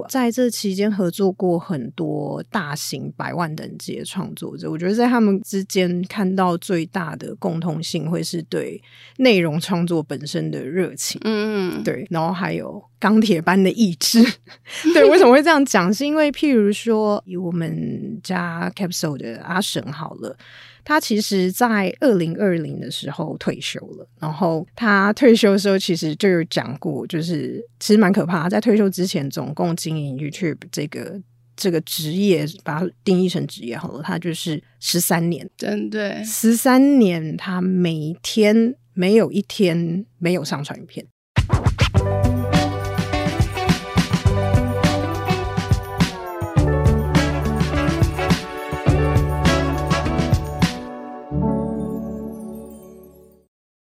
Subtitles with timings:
[0.00, 8.82] 后在这期间合作过很多大型百万等级的创作者，我觉得在他们之间看到最大的共通性会是对
[9.18, 14.22] 内容创作本身的热情，嗯嗯，对，然后还有钢铁般的意志。
[14.94, 15.92] 对，为什么会这样讲？
[15.92, 20.36] 是因为譬如说，以我们家 Capsule 的阿神好了。
[20.84, 24.08] 他其实，在二零二零的时候退休了。
[24.18, 28.48] 然后他退休的时候，其实就有讲过，就是其实蛮可怕。
[28.48, 31.20] 在退休之前，总共经营 YouTube 这个
[31.54, 41.04] 这个职业，把它定义成职业好了，他就是十三年，真对，十三年，他每天没有一天没有上传影片。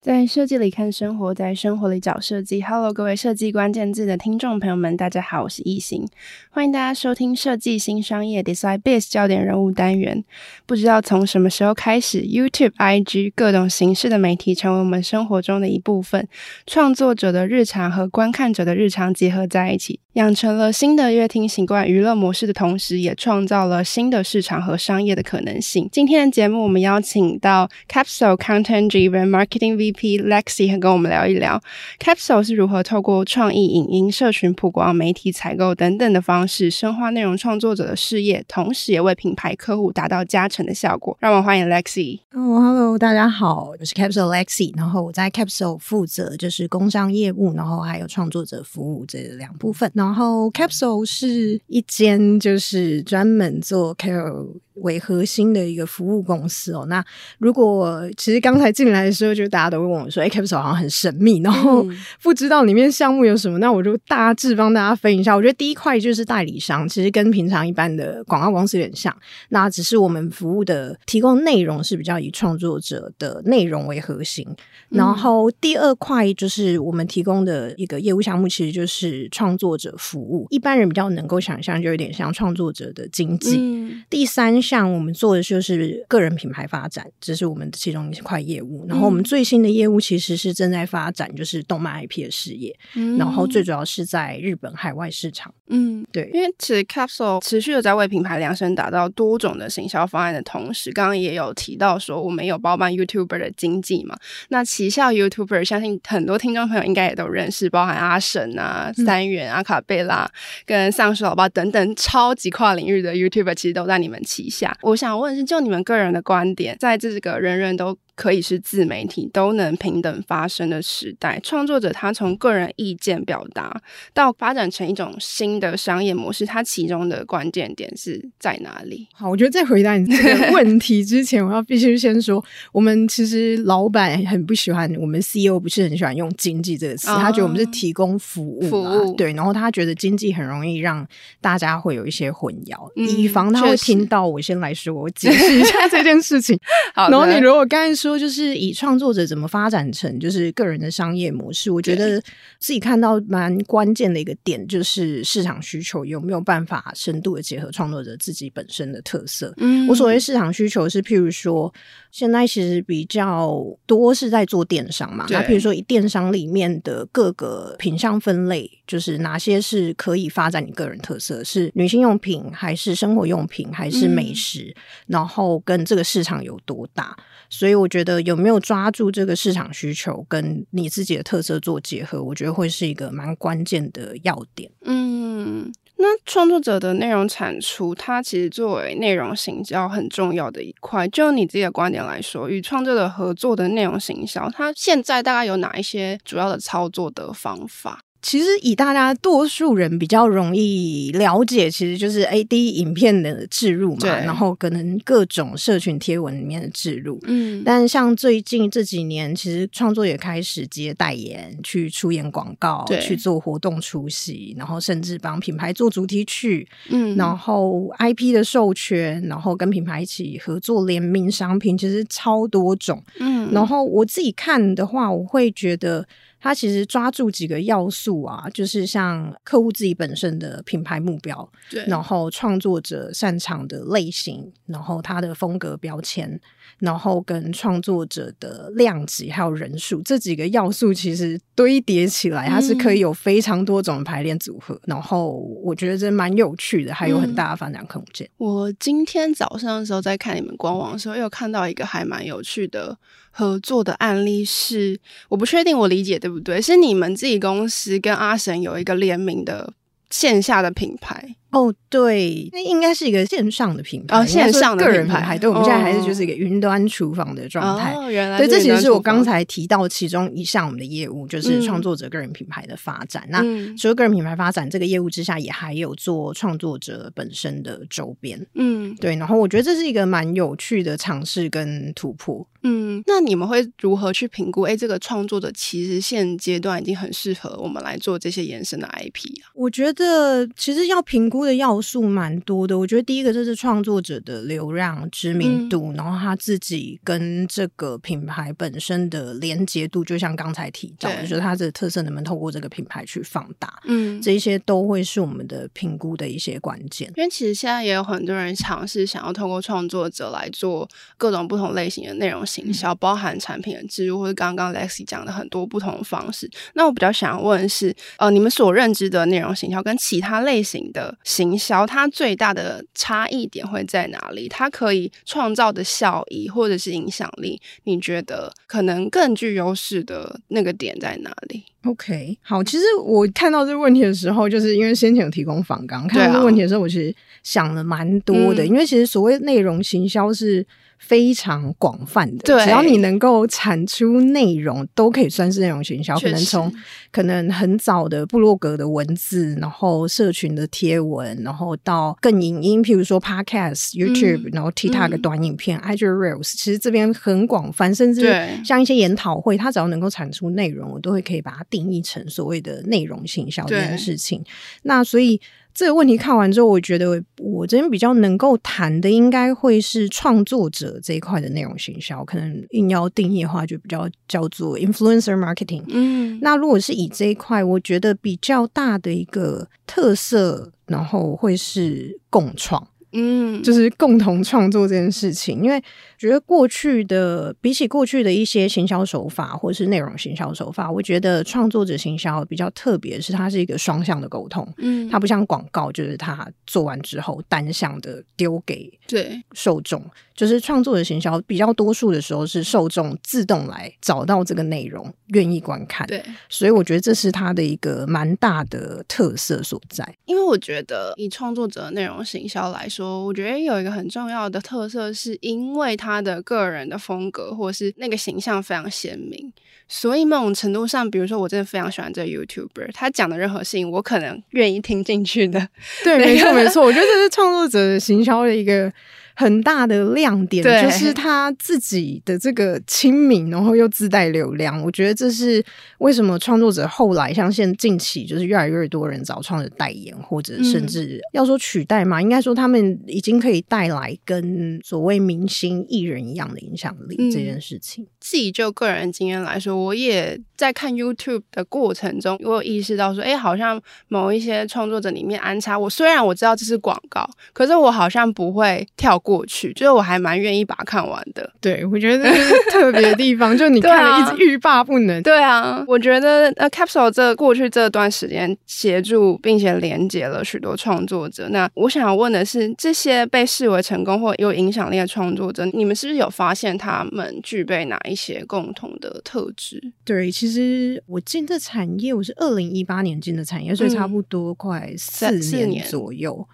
[0.07, 2.61] 在设计里看生活，在生活里找设计。
[2.61, 6.07] Hello，各位设计关键字的听众朋友们，大家好，我是易行，
[6.49, 10.23] 欢迎大家收听设计新商业 Design Biz 焦点人物单元。
[10.65, 16.25] 不知道从什么时候开始，YouTube、IG 各种形式的媒体成为我们生活中的一部分，
[16.65, 25.89] 创作者的日常和观看者的日常结合在一起，养成了新的阅听习惯、娱乐模式的同时，也创造了新的市场和商业的可能性。
[25.91, 30.23] 今天的节目，我们邀请到 Capsule Content Driven Marketing V VP。
[30.27, 31.61] Lexi 跟我们聊一聊
[31.99, 41.17] ，Capsule 是如何透过创意、影音、社群曝光、媒体采购等等的方式，深化内容创作者的事业，同时也为品牌客户达到加成的效果。
[41.19, 42.19] 让我们欢迎 Lexi。
[42.33, 44.75] 哦，Hello，大家好，我是 Capsule Lexi。
[44.77, 49.91] 然后我在 Capsule 负责就是工商业务，然后还有创作者服务这两部分。
[49.93, 54.47] 然后 Capsule 是一间就是专门做 KOL
[54.81, 56.85] 为核心的一个服务公司哦。
[56.87, 57.03] 那
[57.39, 61.85] 如果其实刚才进来的时候，就大家都会问我说：“哎，Capsule 好像很神秘，然后
[62.21, 65.35] 不知道里面项目有什么。”那我就大致帮大家分一下。
[65.35, 69.15] 我觉得第一块就是代理商，其实跟平常一般的广告公司有点像。
[69.49, 74.45] 那只是我们服务的提供内容是比较以创作者的内容为核心。
[74.89, 80.47] 然后第二块就是我们提供的一个业务项目，其实就是创作者服务。
[80.49, 83.57] 一般人比较能够想象，就有点像创作者的经济。
[83.59, 88.85] 嗯、第三项我们做的就是个人品牌发展，这是我们其中一块业务。
[88.87, 92.77] 然后我们最新的业务其实是正在发展，就是动漫 IP 的事业。
[92.95, 95.53] 嗯、然后最主要是在日本海外市场。
[95.69, 104.17] 嗯，对，因为其实 Capsule 持续的在为品牌量身打造多种的行销方案的同时，刚刚也有提到说我们有包办 YouTuber 的经济嘛。
[104.49, 110.29] 那旗下 YouTuber 相信很多听众朋友应该也都认识，包含阿神啊、三元、阿卡贝拉
[110.65, 114.56] 跟丧尸老爸等等超级跨领域的 YouTuber，其实都在你们旗下。
[114.81, 123.79] 我想问是，就你们个人的观点，在这个人人都可以是自媒体，都能平等发声的时代，创作者他从个人意见表达
[124.11, 129.07] 到发展成一种新的商业模式，它其中的关键点是在哪里？
[129.13, 141.07] 好，我觉得在回答你这个问题之前，我要必须先说，我们其实老板很不喜欢，我们 CEO 不是很喜欢用经济这个词，他觉得我们是提供服务，服务对，然后他觉得经济很容易让
[141.39, 146.59] 大家会有一些混淆，嗯、以防他会听到我先来说，我解释一下这件事情。
[146.95, 148.06] 好，然后你如果刚才说。
[148.07, 152.19] 说就是以创作者怎么发展成就是个人的商业模式，我觉得
[152.59, 159.53] 自己看到蛮关键的一个点，就是市场需求有没有办法深度的结合创作者自己本身的特色。
[159.57, 161.73] 嗯，我所谓市场需求是，譬如说
[162.17, 177.15] 现在其实比较多是在做电商嘛，那比如说以电商里面的各个品项分类，就是哪些是可以发展你个人特色，是女性用品还是生活用品还是美食，嗯，然后跟这个市场有多大。
[177.51, 184.71] 所以我觉得有没有抓住这个市场需求，跟你自己的特色做结合，我觉得会是一个蛮关键的要点。
[184.85, 191.07] 嗯，那创作者的内容产出，它其实作为内容行销很重要的一块。
[191.07, 198.01] 就你自己的观点来说，与创作者合作的内容行销，它现在大概有哪一些主要的操作的方法？
[198.27, 207.17] 其实以大家多数人比较容易了解，其实就是 A D 影片的置入嘛，然后可能各种社群贴文里面的置入。
[207.23, 216.67] 嗯，但像最近这几年，其实创作也开始接代言，去出演广告，去做活动出席，然后甚至帮品牌做主题曲。
[216.89, 223.01] 嗯，然后 I P 的授权，然后跟品牌一起合作联名商品，其实超多种。
[223.21, 226.05] 嗯，然后我自己看的话，我会觉得。
[226.39, 236.39] 他其实抓住几个要素啊，就是像客户自己本身的品牌目标，对，然后创作者擅长的类型，然后他的风格标签，
[236.79, 244.75] 然后跟创作者的量级还有人数这几个要素，其实堆叠起来，它是可以有非常多种排练组合。
[244.75, 245.31] 嗯、然后
[245.63, 248.27] 我觉得这蛮有趣的，还有很大的发展空间。
[248.27, 252.97] 嗯、我今天早上的时候在看你们官网的时候，又看到一个还蛮有趣的
[253.31, 259.73] 合作的案例是，是我不确定我理解对不对，是你们自己公司跟阿神有一个联名的
[260.09, 261.35] 线下的品牌。
[261.51, 265.37] 哦，对，那应该是一个线上的品牌，哦，线上的个人品牌。
[265.37, 267.93] 对，我们现在还是就是一个云端厨房的状态。
[267.93, 273.27] 哦，原来对，这其实是我刚才提到其中一项我们的业务，就是创作者个人品牌的发展。
[273.31, 278.45] 嗯、那除了个人品牌发展这个业务之下，也还有做创作者本身的周边。
[278.55, 279.15] 嗯，对。
[279.15, 282.45] 然后我觉得这是一个蛮有趣的尝试跟突破。
[282.63, 284.63] 嗯，那你们会如何去评估？
[284.63, 289.53] 哎，这个创作者其实现阶段已经很适合我们来做这些延伸的 IP 啊。
[289.53, 307.11] 我觉得其实要评估的要素蛮多的，我觉得第一个就是创作者的流量知名度，嗯、然后他自己跟这个品牌本身的连接度，就像刚才提到的，就是他的特色能不能透过这个品牌去放大，嗯，这一些都会是我们的评估的一些关键。
[307.15, 316.49] 因为其实现在也有很多人尝试想要透过创作者来做各种不同类型的内容行销，嗯、包含产品的植入，或者刚刚 Lexi 讲的很多不同的方式。
[316.73, 321.85] 那我比较想问的是，呃，你们所认知的内容行销跟其他类型的行销。
[321.85, 324.47] 它最大的差异点会在哪里？
[324.47, 340.65] 它可以创造的效益或者是影响力，你觉得可能更具优势的那个点在哪里？OK，好，其实我看到这个问题的时候，就是因为先前有提供访纲，看到这个问题的时候，我其实想了蛮多的，嗯、因为其实所谓内容行销是。
[340.99, 346.19] 非常广泛的，对，只要你能够产出内容，都可以算是内容行销。
[346.19, 346.73] 可能从
[347.11, 358.35] 可能很早的部落格的文字，然后社群的贴文，然后到更影音，譬如说 Podcast、YouTube，、嗯、然后 TikTok 短影片、嗯、IG Reels，其实这边很广泛，甚至
[358.65, 364.43] 像一些研讨会，它只要能够产出内容，我都会可以把它定义成所谓的内容行销这件事情。
[364.83, 365.39] 那所以。
[365.77, 372.25] 这个问题看完之后，我觉得我这边比较能够谈的，应该会是创作者这一块的内容行销。
[372.25, 375.83] 可能硬要定义的话，就比较叫做 influencer marketing。
[375.89, 382.87] 嗯，那如果是以这一块，我觉得比较大的一个特色，然后会是共创。
[383.13, 385.81] 嗯，就是共同创作这件事情，因为
[386.17, 394.67] 觉得过去的比起过去的一些行销手法或者是内容行销手法，我觉得创作者行销比较特别，是它是一个双向的沟通。
[394.77, 400.03] 嗯，它不像广告，就是它做完之后单向的丢给对受众，
[400.35, 406.05] 就是创作者行销比较多数的时候是受众自动来找到这个内容，愿意观看。
[406.07, 410.05] 对，所以我觉得这是它的一个蛮大的特色所在。
[410.25, 412.97] 因为我觉得以创作者内容行销来说。
[412.97, 419.51] 说，我觉得有一个很重要的特色，是因为他的个人的风格或是那个形象非常鲜明，
[419.89, 425.67] 所以某种程度上，比如说我真的非常喜欢这个 YouTuber，他讲的任何事情，我可能愿意听进去的。
[426.03, 428.91] 对， 没错，没错，我觉得这是创作者行销的一个。
[429.39, 434.81] 很大的亮点就是他自己的这个亲民，然后又自带流量。
[434.81, 435.63] 我觉得这是
[435.99, 448.07] 为什么创作者后来像现近期就是越来越多人找创作者代言，或者甚至要说取代嘛，应该说他们已经可以带来跟所谓明星艺人一样的影响力这件事情。
[448.27, 459.17] 自己就个人经验来说，我也在看 YouTube 的过程中，我有意识到说，哎，好像某一些创作者里面安插我，虽然我知道这是广告，可是我好像不会跳。
[459.27, 461.51] 过去，就是我还蛮愿意把它看完的。
[461.59, 462.23] 对，我觉得
[462.71, 465.21] 特别的地方， 就你看了一直欲罢不能。
[465.23, 471.49] 对啊，我觉得呃，Capsule 这过去这段时间协助并且连接了许多创作者。
[471.49, 479.93] 那我想要问的是，这些被视为成功或有影响力的创作者，你们是不是有发现他们具备哪一些共同的特质？
[480.03, 485.31] 对，其实我进这产业，我是二零一八年进的产业，所以差不多快四
[485.67, 486.45] 年左右。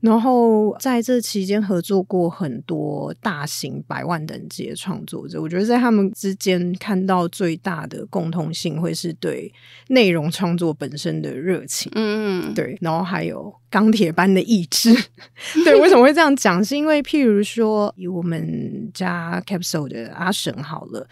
[0.00, 9.52] 然后在这期间合作过很多大型百万等级的创作者，我觉得在他们之间看到最大的共通性会是对
[9.88, 14.94] 内容创作本身的热情，嗯，对，然后还有钢铁般的意志。
[15.64, 16.64] 对，为什么会这样讲？
[16.64, 21.08] 是因为譬如说以我们家 Capsule 的阿神好了。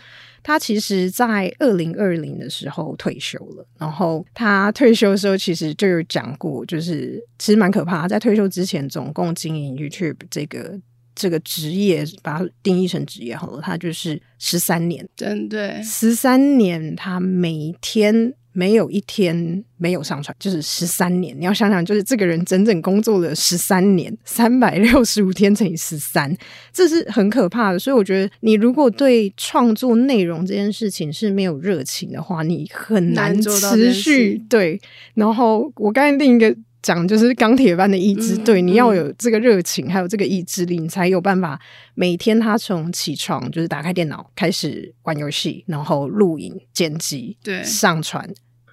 [0.46, 3.66] 他其实，在二零二零的时候退休了。
[3.80, 8.06] 然后他退休的时候，其实就有讲过，就是其实蛮可怕。
[8.06, 10.78] 在退休之前，总共经营 YouTube 这个
[11.16, 18.32] 这个职业，把它定义成职业好了，他就是十三年，真对，十三年，他每天。
[18.56, 21.38] 没有一天没有上传，就是十三年。
[21.38, 26.34] 你要想想，就是这个人整整工作了十三年，三百六十五天乘以十三，
[26.72, 27.78] 这是很可怕的。
[27.78, 34.38] 所以我觉得，你如果对创作内容这件事情是没有热情的话，你很难持续。
[34.48, 34.80] 对，
[35.14, 36.56] 然后我刚才另一个。
[36.82, 41.60] 讲就是钢铁般的意志，嗯、对，你要有这个热情，嗯、还有这个意志力，你才有办法
[41.96, 48.24] 每天他从起床就是打开电脑开始玩游戏，然后录影、剪辑、对，上传、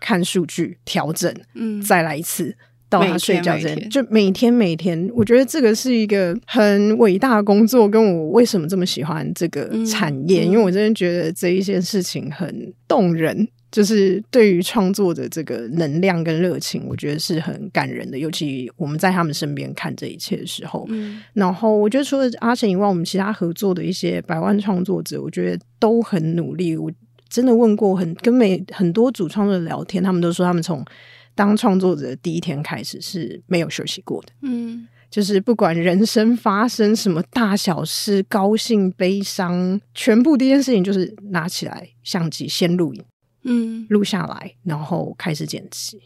[0.03, 2.53] 看数据、调整，嗯，再来一次
[2.89, 13.48] 到他睡觉前，就每天每天，我觉得这个是一个很伟大的工作，跟我为什么这么喜欢这个产业，嗯、因为我真的觉得这一件事情很动人。
[13.74, 18.15] 就是对于创作的这个能量跟热情，我觉得是很感人的。
[18.15, 26.77] 尤其我们在他们身边看这一切的时候，嗯，然后我觉得除了阿成以外，我们其他合作的一些百万创作者，我觉得都很努力。
[26.77, 26.91] 我
[27.33, 30.85] 真的问过很跟每很多主创作者聊天，他们都说他们从
[31.33, 34.27] 当创作者第一天开始是没有休息过的。
[34.43, 43.03] 嗯，就是不管人生发生什么大小事，高兴悲伤，全部第一件事情就是拿起来相机先录影。
[43.45, 45.99] 嗯，录下来，然后开始剪辑，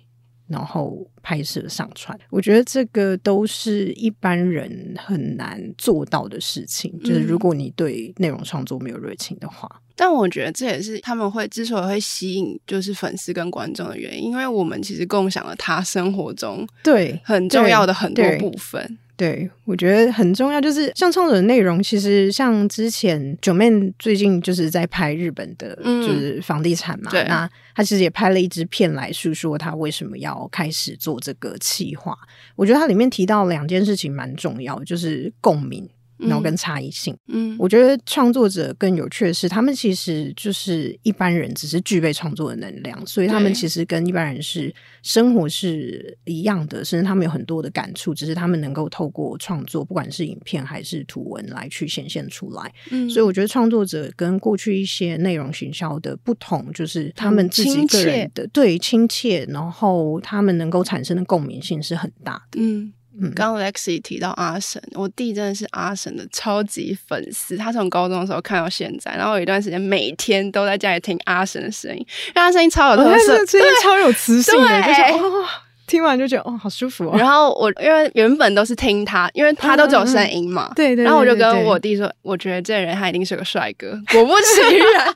[0.48, 2.18] 然后拍摄、上传。
[2.30, 6.92] 我觉得这个都是一般人很难做到的事情。
[6.96, 18.98] 嗯、就是如果你对内容创作没有热情的话，但我觉得这也是他们会之所以会吸引就是粉丝跟观众的原因，因为我们其实共享了他生活中对很重要的很多部分。
[19.18, 32.16] 对，我觉得很重要，就是像创作的内容，其实像之前 Joeman 最近就是在拍日本的，就是房地产嘛，嗯、那他其实也拍了一支片来诉说他为什么要开始做这个企划。
[32.56, 35.90] 我觉得他里面提到两件事情蛮重要，就是共鸣。
[36.18, 52.74] 然后跟差异性，嗯，我觉得创作者更有趣的是，他们其实就是一般人，只是具备创作的能量，所以他们其实跟一般人是生活是一样的，甚至他们有很多的感触，只是他们能够透过创作，不管是影片还是图文来去显现出来。
[52.90, 62.60] 嗯，所以我觉得创作者跟过去一些内容行销的不同，就是他们自己个人的对亲切，然后他们能够产生的共鸣性是很大的。
[62.60, 62.92] 嗯。
[63.36, 67.58] 刚刚 Lexi 提到阿神，我弟真的是阿神的超级粉丝。
[67.58, 75.46] 他从高中的时候看到现在，然后有一段时间每天都在家里听阿神的声音，因为他声音超有特色， 声音超有磁性的，就是哦，
[75.88, 77.18] 听完就觉得哦，好舒服哦。
[77.18, 81.04] 然后我因为原本都是听他，因为他都只有声音嘛， 对对。
[81.04, 84.00] 然后我就跟我弟说，我觉得这人他一定是个帅哥。
[84.12, 85.16] 果不其然，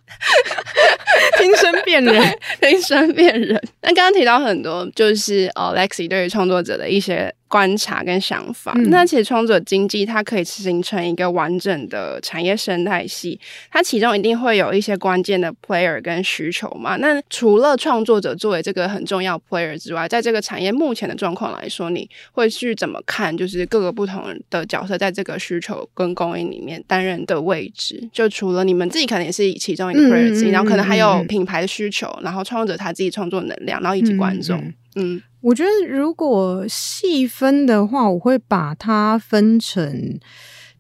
[1.38, 3.62] 听声辨人，听声辨人。
[3.81, 7.31] 那刚刚提到很多，就是哦，Lexi 对于创作者的一些。
[7.51, 13.38] 观察跟想法，嗯、那其实创作经济它可以形成一个完整的产业生态系，
[13.70, 16.96] 它其中一定会有一些关键的 player 跟需求嘛。
[16.96, 23.36] 那除了创作者作为这个很重要 player 之外，在这个产业目前的状况来说，你会去怎么看？
[23.36, 34.74] 就是各个不同的角色在这个需求跟供应里面担任的位置，就除了你们自己可能也是其中一个 player 之一，嗯、然后可能还有品牌的需求，然后创作者他自己创作能量，然后以及观众，嗯。
[34.95, 35.21] 嗯。
[35.41, 40.19] 我觉得如果细分的话，我会把它分成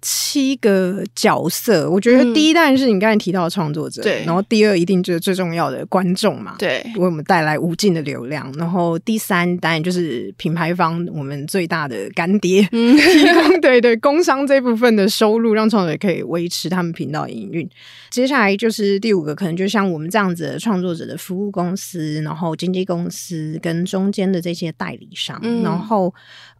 [0.01, 17.69] 七个角色，我觉得第一当然是你刚才提到的创作者，对、嗯，然后第二一定就是最重要的观众嘛，对，为我们带来无尽的流量，然后第三当然就是品牌方，我们最大的干爹，嗯， 提供对对工商这部分的收入，让创作者可以维持他们频道营运。
[18.09, 26.13] 接下来就是第五个，可能就像我们这样子的创作者的服务公司，然后经纪公司跟中间的这些代理商，嗯、然后。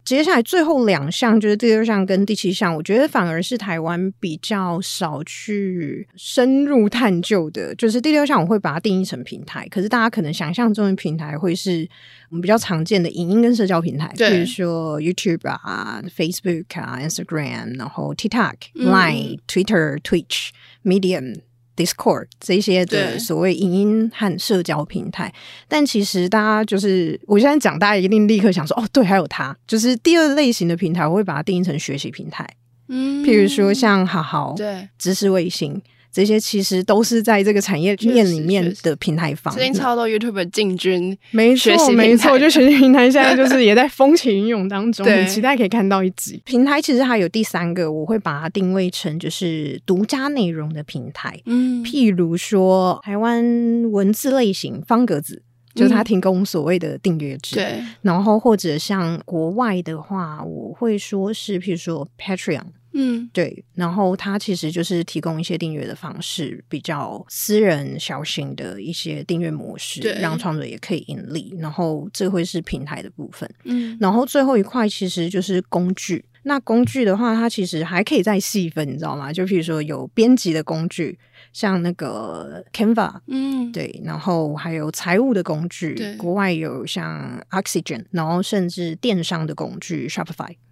[0.04, 7.74] 接下来最后两项就是第六项跟第七项，我觉得反而是台湾比较少去深入探究的。
[7.76, 11.88] 就是第六项，我会把它定义成平台，可是大家可能想象中的平台会是
[12.30, 20.48] 我们比较常见的影音跟社交平台，对比如说 YouTube 啊、Facebook 啊、Instagram，然后 TikTok、Line、Twitter、Twitch、
[20.84, 21.36] Medium。
[21.76, 25.32] Discord 这些的所谓影音和社交平台，
[25.68, 32.48] 但其实大家就是我现在讲，大家一定立刻想说，哦，对，还有它，就是第二类型的平台，我会把它定义成学习平台，
[32.88, 35.80] 嗯，譬如说像好好，对，知识卫星。
[36.12, 46.82] 这些其实都是在这个产业链里面的平台方，最近超多 YouTuber 进军，没错没错，就学习平台现在就是 也在风起云涌当中，很期待可以看到一集平台。
[46.82, 53.42] 其实还有第三个，我会把它定位成就是独家内容的平台，嗯，譬如说台湾
[53.90, 55.42] 文字类型方格子，
[55.74, 62.66] 就是它提供所谓的订阅制，对，然后或者像国外的话，我会说是譬如说 Patreon。
[62.94, 63.64] 嗯，对。
[63.74, 71.54] 然后它其实就是提供一些订阅的方式，比较私人小型的一些订阅模式，对让创作者也可以盈利。
[71.58, 73.48] 然后这会是平台的部分。
[73.64, 76.24] 嗯，然后最后一块其实就是工具。
[76.44, 79.32] 那工具的话，它其实还可以再细分，你知道吗？
[79.32, 81.16] 就譬如说有编辑的工具，
[81.52, 90.08] 像那个 Canva，嗯，对，然后还有财务的工具，对国外有像 Oxygen，然后甚至电商的工具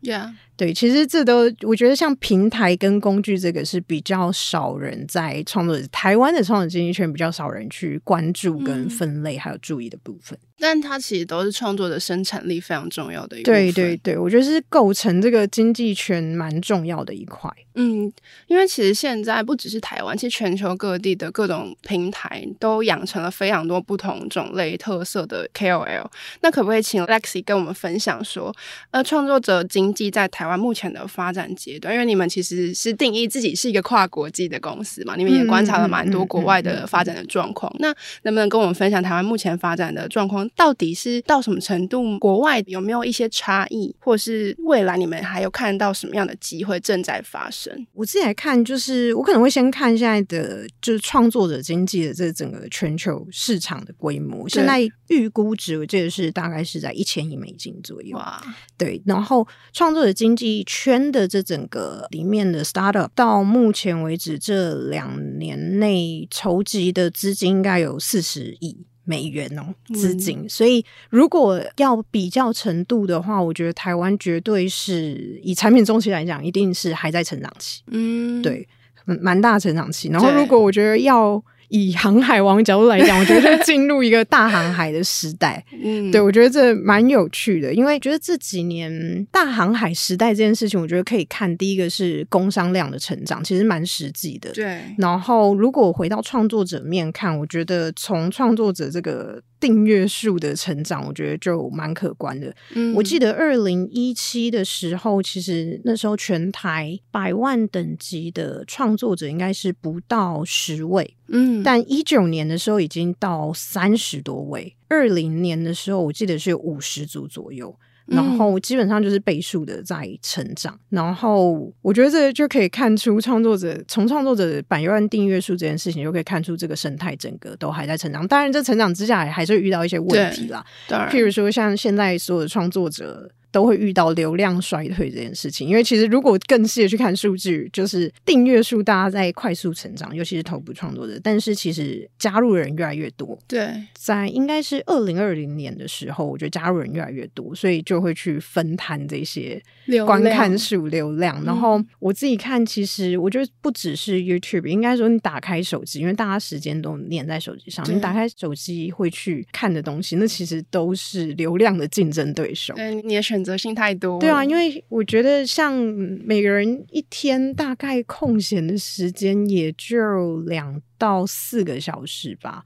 [0.02, 0.32] Shopify，Yeah。
[0.56, 10.38] 对，其实这都我觉得像平台跟工具这个是比较少人在创作者，台湾的创作经济圈比较少人去关注跟分类还有注意的部分。
[10.62, 13.54] 但它其实都是创作者生产力非常重要的一块。
[13.54, 17.50] 对对对，我觉得是构成这个经济圈蛮重要的一块。
[17.76, 18.12] 嗯，
[18.46, 26.06] 因为其实现在不只是台湾，其实全球各地的各种平台都养成了非常多不同种类特色的 KOL。
[26.42, 28.54] 那可不可以请 Lexi 跟我们分享说，
[28.90, 31.94] 呃，创作者经济在台湾目前的发展阶段？
[31.94, 37.70] 因为你们其实是定义自己是一个跨国际的公司嘛，你们也观察了蛮多国外的发展的状况。
[37.78, 37.88] 那
[38.22, 40.48] 能不能跟我们分享台湾目前发展的状况？
[40.50, 42.18] 到底是到什么程度？
[42.18, 47.86] 国外有没有一些差异，或是未来你们还有看到什么样的机会正在发生？
[47.92, 54.48] 我自己来看，就是我可能会先看现在的就是创作者经济的这整个全球市场的规模。
[54.48, 58.16] 现在预估值，我记得是大概是在一千亿美金左右。
[58.16, 58.42] 哇，
[58.78, 59.02] 对。
[59.04, 59.46] 然后
[59.80, 68.76] 创作者经济圈的这整个里面的 startup，到目前为止这两年内筹集的资金应该有四十亿。
[69.04, 70.40] 美元哦，资金。
[70.42, 77.80] 嗯、所以如果要比较程度的话，我觉得台湾绝对是以产品周期来讲，一定是还在成长期。
[77.86, 78.68] 嗯，对，
[79.06, 80.10] 蛮大成长期。
[80.10, 81.42] 然后如果我觉得要。
[81.70, 85.64] 以航海王角度来讲，我觉得就进入一个大航海的时代。
[85.82, 94.50] 嗯，对，我觉得这蛮有趣的，因为觉得这几年大航海时代这件事情，我觉得可以看第一个是工商量的成长，其实蛮实际的。
[94.52, 94.80] 对。
[94.98, 102.52] 然后，如果回到创作者面看，我觉得从创作者这个订阅数的成长，我觉得就蛮可观的。
[102.74, 111.14] 嗯，我记得二零一七的时候，其实那时候全台百万等级的创作者应该是不到十位。
[111.28, 117.78] 嗯，但一九年的时候已经到三十多位，二零年的时候我记得是有五十组左右，
[118.10, 120.74] 然后基本上就是倍数的在成长。
[120.90, 128.26] 嗯、然后我觉得这就可以看出创作者从创作者的百万订阅数这件事情，就可以看出这个生态整个都还在成长。
[128.28, 133.30] 当然，这成长之下还是会遇到一些问题啦，譬如说像现在所有的创作者。
[133.50, 143.36] 都会遇到流量衰退这件事情，因为其实如果更细的去看数据，就是订阅数大家在快速成长，尤其是头部创作者，但是其实加入的人越来越多。
[143.48, 149.60] 对，在应该是二零二零年的时候，我觉得加入人越来越多，所以就会去分摊这些
[150.06, 151.10] 观看数流量。
[151.10, 162.74] 流量然后我自己看，其实我觉得不只是 YouTube，应该说你打开手机，因为大家时间都黏在手机上，对你打开手机会去看的东西，那其实都是流量的竞争对手。
[162.74, 163.39] 对，你也选。
[163.40, 172.62] 选择性太多，对啊，因为我觉得像每个人一天大概空闲的时间也就两到四个小时吧，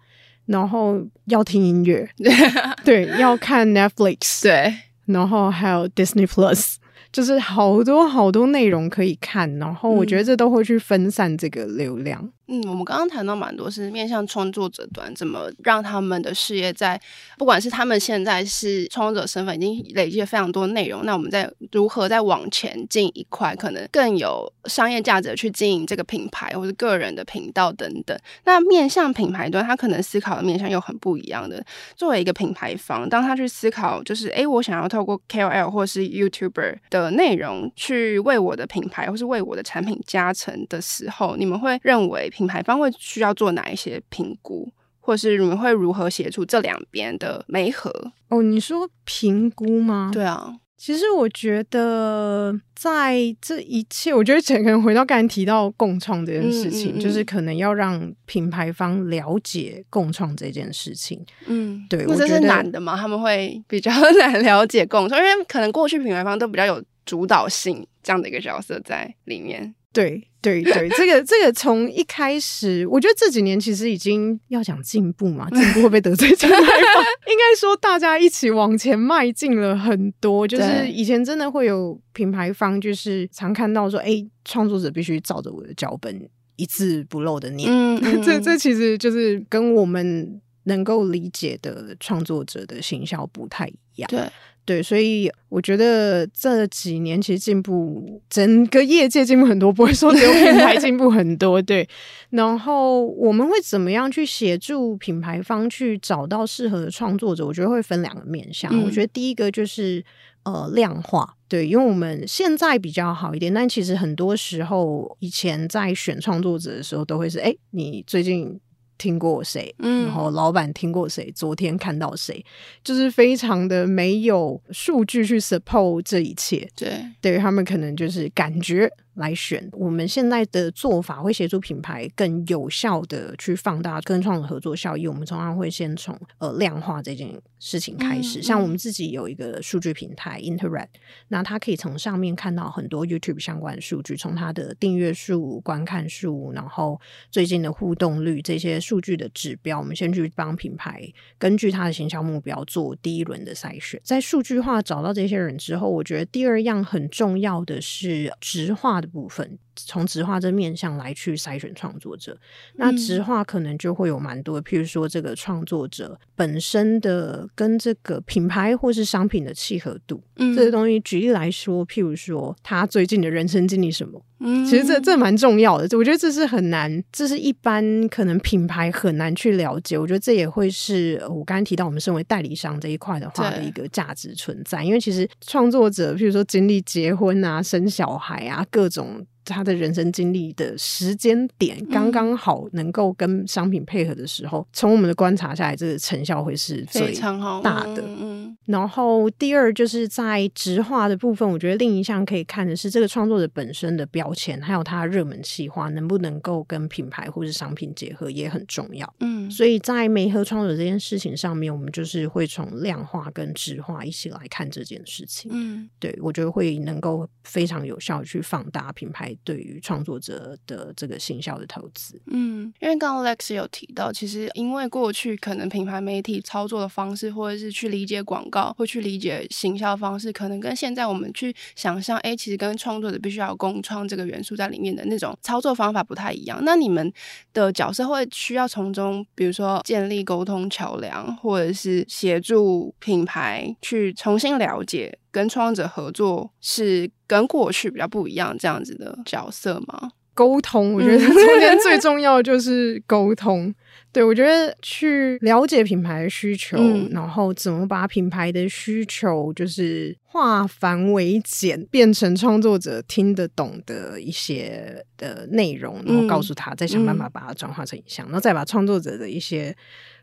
[0.47, 2.09] 然后要听音乐，
[2.85, 4.75] 对，要看 Netflix， 对，
[5.07, 6.75] 然后还有 Disney Plus，
[7.13, 12.21] 就是好多好多内容可以看，然后我觉得这都会去分散这个流量。
[12.44, 17.01] 嗯，嗯我们刚刚谈到蛮多是面向创作者端，怎么让他们的事业在，
[17.39, 28.15] 不管是他们现在是创作者身份，已经累积了非常多内容，那我们在如何再往前进一块，可能更有商业价值去经营这个品牌或者个人的频道等等。
[28.45, 31.65] 那面向品牌端，他可能思考的面向又很不一样的。
[31.97, 42.31] 作为一个品牌方，当他去思考，就是诶，我想要透过 KOL 或是 YouTuber 的内容去为我的品牌或是为我的产品加成的时候，你们会认为？
[42.35, 44.69] 品牌方会需要做哪一些评估，
[44.99, 47.89] 或是你们会如何协助这两边的媒合？
[48.29, 50.11] 哦，你说评估吗？
[50.13, 61.25] 对啊，其实我觉得在这一切，我觉得整个人回到刚才提到共创这件事情，嗯嗯嗯，就是可能要让品牌方了解共创这件事情。
[61.47, 69.73] 嗯，对，或者是难的嘛，他们会比较 难了解共创，因为可能过去品牌方都比较有主导性这样的一个角色在里面。
[69.95, 76.29] 对对对，这个这个从一开始，我觉得这几年其实已经要讲进步嘛，进步会被得罪？
[76.29, 80.47] 应该说大家一起往前迈进了很多。
[80.47, 87.71] 就是以前真的会有品牌方，就是常看到说，哎，创作者必须照着我的脚本一字不漏的念。
[87.73, 94.09] 嗯嗯这这其实就是跟我们能够理解的创作者的形象不太一样。
[94.11, 94.21] 对。
[94.65, 101.61] 对，所以我觉得这几年其实进步，整个业界进步很多，不会说只有品牌 进步很多。
[101.61, 101.87] 对，
[102.31, 107.45] 然后我们会怎么样去协助品牌方去找到适合的创作者？
[107.47, 108.73] 我觉得会分两个面向。
[108.73, 110.05] 嗯、我觉得第一个就是
[110.45, 118.59] 呃量化，对，因为我们现在比较好一点，但其实很多时候以前在选创作者的时候，都会是哎，你最近。
[118.99, 119.75] 听过谁？
[119.79, 121.31] 然后老板听过谁？
[121.33, 122.45] 昨天看到谁？
[122.83, 126.69] 就是非常的没有数据去 support 这一切。
[126.77, 128.91] 对，对于他们可能就是感觉。
[129.15, 135.07] 来选我们现在的做法，会协助品牌更有效的去放大跟创作合作效益。
[135.07, 137.33] 我们通常会先从呃量化这件
[137.67, 138.43] 事情开始。
[138.43, 140.89] 像我们自己有一个数据平台 Interact，
[141.29, 147.01] 那它可以从上面看到很多 YouTube 相关的数据，从它的订阅数、观看数，然后
[147.31, 153.99] 最近的互动率这些数据的指标，我们先去帮品牌根据它的行销目标做第一轮的筛选。
[154.05, 159.59] 在数据化找到这些人之后，我觉得第二样很重要的是直化的部分。
[159.77, 162.37] 从直化这面向来去筛选创作者，
[162.77, 189.27] 那直化可能就会有蛮多，譬如说这个创作者本身的跟这个品牌或是商品的契合度，嗯，这些东西举例来说，譬如说他最近的人生经历什么，嗯，其实这这蛮重要的，我觉得这是很难，这是一般可能品牌很难去了解，我觉得这也会是我刚刚提到我们身为代理商这一块的话的一个价值存在，因为其实创作者譬如说经历结婚啊、生小孩啊各种。
[189.45, 197.15] 他的人生经历的时间点刚刚好，能够跟商品配合的时候，从、嗯、我们的观察下来，这个成效会是最
[197.63, 198.03] 大的。
[198.03, 209.13] 嗯嗯、然后第二就是在直化的部分，我觉得另一项可以看的是这个创作者本身的标签，还有他热门企划能不能够跟品牌或是商品结合，也很重要。
[209.21, 215.51] 嗯，所以在媒合创作者这件事情上面，我们就是会从量化跟直化一起来看这件事情。
[215.53, 219.34] 嗯，对，我觉得会能够非常有效去放大品牌。
[219.43, 236.61] 对于创作者的这个行销的投资，嗯，因为刚刚 Lex 有提到，其实因为过去可能品牌媒体操作的方式，或者是去理解广告，或去理解行销方式，可能跟现在我们去想象，哎，其实跟创作者必须要有共创这个元素在里面的那种操作方法不太一样。
[236.63, 237.13] 那你们
[237.53, 245.19] 的角色会需要从中，比如说建立沟通桥梁，或者是协助品牌去重新了解。
[245.35, 250.13] 跟创作者合作是跟过去比较不一样这样子的角色吗？
[250.35, 253.75] 沟通，我觉得 中间最重要的就是沟通。
[254.13, 269.75] 对，我觉得去了解品牌的需求，嗯、然后怎么把品牌的需求就是化繁为简，变成创作者听得懂的一些的内容，然后告诉他，再想办法把它转化成影像，嗯、然后再把创作者的一些。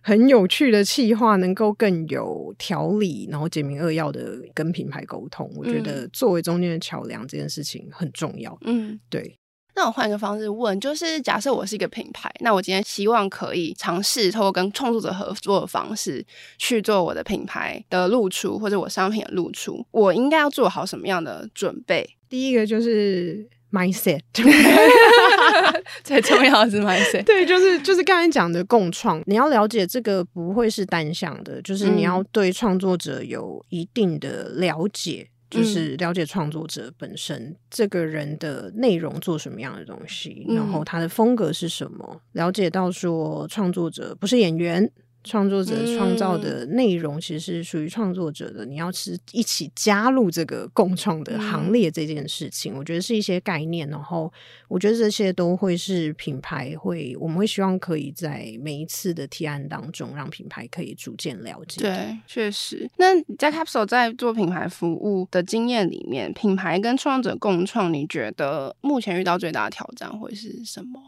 [0.03, 5.47] 很有趣的企划，能够更有条理，然后简明扼要的跟品牌沟通。
[5.55, 8.57] 我觉得作为中间的桥梁，这件事情很重要。
[8.61, 9.37] 嗯，对。
[9.75, 16.25] 那我换一个方式问，就是假设我是一个品牌，那我今天希望可以尝试透过跟创作者合作的方式
[16.57, 22.17] 去做我的品牌的露出，或者我商品的露出，我应该要做好什么样的准备？
[22.29, 23.47] 第一个就是。
[23.71, 24.19] mindset，
[26.03, 27.23] 最重要的是 mindset。
[27.23, 44.89] 对，就是就是刚才讲的共创，你要了解这个不会是单向的，就是你要对创作者有一定的了解，嗯、就是了解创作者本身这个人的内容做什么样的东西，嗯、然后他的风格是什么，了解到说创作者不是演员。
[45.23, 53.87] 创作者创造的内容其实是属于创作者的，你要是一起加入这个共创的行列这件事情，我觉得是一些概念。
[53.89, 54.31] 然后
[54.67, 61.81] 我觉得这些都会是品牌会，我们会希望可以在每一次的提案当中，让品牌可以逐渐了解。
[61.81, 62.89] 对，确实。
[62.97, 70.99] 那在 Capsule 在做品牌服务的经验里面，品牌跟创作者共创，你觉得目前遇到最大的挑战会是什么？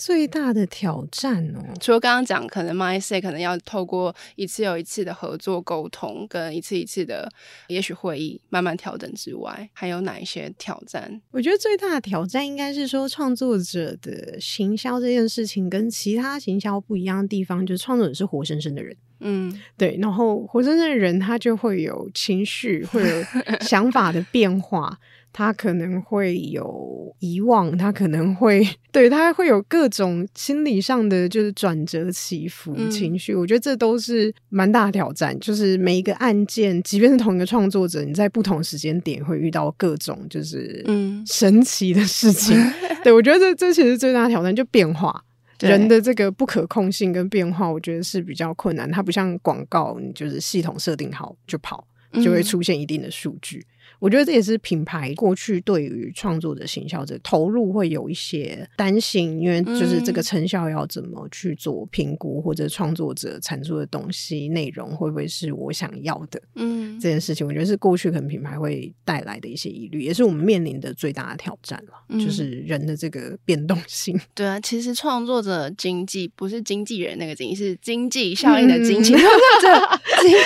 [0.00, 7.30] 最大的挑战哦，除了刚刚讲，可能 mindset 可能要透过一次又一次的合作沟通，跟一次一次的
[7.68, 11.20] 也许会议慢慢调整之外，还有哪一些挑战？
[11.30, 23.22] 我觉得最大的挑战应该是说，创作者的行销这件事情跟其他行销不一样的地方，就是创作者是活生生的人，嗯，对，然后活生生的人他就会有情绪，会有
[23.60, 24.98] 想法的变化。
[25.32, 35.38] 他可能会有遗忘，他可能会对他会有各种心理上的就是转折起伏情绪，嗯、我觉得这都是蛮大的挑战。
[35.38, 42.56] 就是每一个案件，即便是同一个创作者，你在不同时间点会遇到各种就是嗯神奇的事情。
[42.58, 45.24] 嗯、对，我觉得这这其实最大的挑战就变化，
[45.60, 48.90] 人的这个不可控性跟变化，我觉得是比较困难。
[48.90, 51.86] 它不像广告，你就是系统设定好就跑。
[52.24, 53.64] 就会出现一定的数据。
[54.00, 66.40] 嗯我觉得这也是品牌过去对于创作者行销者投入会有一些担心，因为就是这个成效要怎么去做评估，或者创作者产出的东西内容会不会是我想要的？
[66.54, 74.18] 嗯，这件事情我觉得是过去可能品牌会带来的一些疑虑，也是我们面临的最大的挑战了，嗯、就是人的这个变动性。
[74.34, 79.14] 对啊，其实创作者经济不是经纪人那个经济，是经济效应的经济。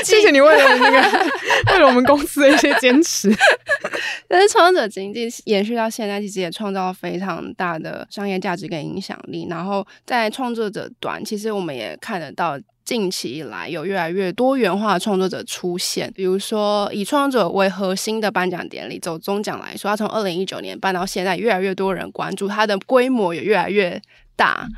[0.04, 1.32] 谢谢你为了那个
[1.72, 3.32] 为了我们公司的一些坚持。
[4.28, 9.46] 但是创作者经济延续到现在，其实也创造了非常大的商业价值跟影响力。
[9.48, 16.10] 然后在创作者端，其实我们也看得到，近期以来有越来越多元化的创作者出现。
[16.14, 24.00] 比如说，以创作者为核心的颁奖典礼走中奖来说，它从二零一九年办到现在，越来越多人关注，它的规模也越来越
[24.36, 24.68] 大。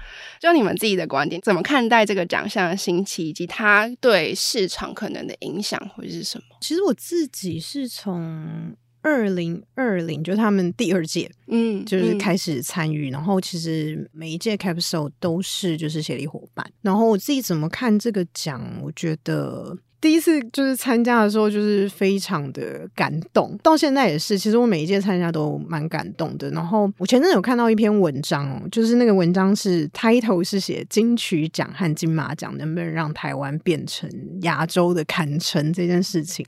[0.40, 6.56] 就你们自己的观点，怎么看待这个奖项的兴起，以及它对市场可能的影响会是什么？
[6.60, 8.76] 其实我自己是从。
[9.02, 16.68] 二零二零就是他们第二届，嗯，就是开始参与，嗯、然后其实每一届 Capsule 都是就是协力伙伴。
[16.82, 18.68] 然后我自己怎么看这个奖？
[18.82, 24.38] 我觉得第一次就是参加的时候，就是非常的感动，到现在也是。
[24.38, 26.48] 其实我每一届参加都蛮感动的。
[26.50, 34.08] 然后我前阵有看到一篇文章哦，就是那个文章是 title 是写金曲奖和金马奖能不能让台湾变成
[34.42, 36.46] 亚洲的坎城这件事情。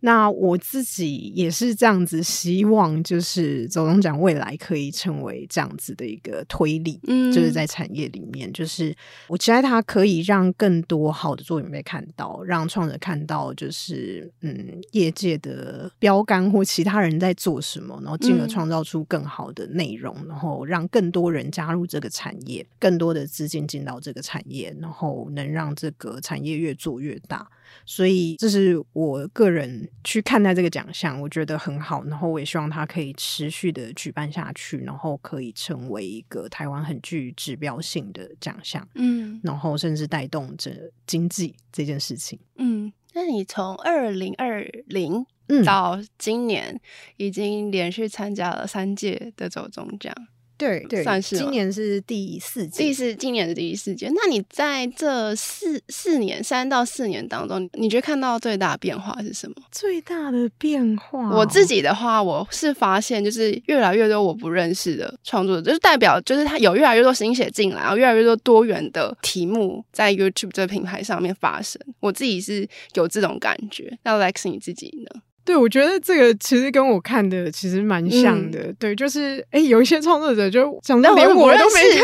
[0.00, 8.94] 那我自己也是这样子，希望就是走钟奖未来可以成为这样子的一个推力，嗯，就是在产业里面，就是
[9.28, 27.48] 我期待它可以让更多好的作品被看到，让创作者看到，就是嗯，业界的标杆或其他人在做什么，然后进而创造出更好的内容，嗯，然后让更多人加入这个产业，更多的资金进到这个产业，然后能让这个产业越做越大。
[27.86, 32.04] 所以这是我个人去看待这个奖项，我觉得很好。
[32.04, 38.86] 然后我也希望它可以持续的举办下去，然后可以成为一个台湾很具指标性的奖项。
[38.94, 42.38] 嗯，然后甚至带动着经济这件事情。
[42.56, 45.24] 嗯，那你从二零二零
[45.64, 46.80] 到今年，
[47.16, 50.14] 已经连续参加了三届的走中奖。
[50.56, 54.10] 对对，算是今年是第四届，第四今年是第四届。
[54.14, 59.56] 那你在这四四年三到四年当中，你觉得看到最大的变化是什么？
[59.72, 71.80] 最大的变化，我自己的话，我是发现就是越来越多我不认识的创作者，就是代表就是他有越来越多新血进来，然后越来越多多元的题目在 YouTube 这个平台上面发生。
[72.00, 73.98] 我自己是有这种感觉。
[74.04, 75.20] 那 Lex 你自己呢？
[75.44, 78.60] 对，我觉得这个其实跟我看的其实蛮像的。
[78.60, 82.00] 嗯、对，就是哎，有一些创作者就讲到连我都没看